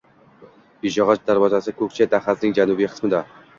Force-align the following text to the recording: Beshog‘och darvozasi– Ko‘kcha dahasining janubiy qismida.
Beshog‘och 0.85 1.21
darvozasi– 1.27 1.75
Ko‘kcha 1.83 2.09
dahasining 2.17 2.59
janubiy 2.63 2.93
qismida. 2.97 3.25